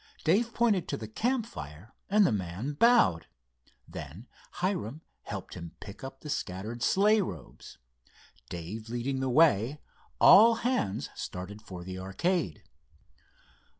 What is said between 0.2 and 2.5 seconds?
Dave pointed to the campfire, and the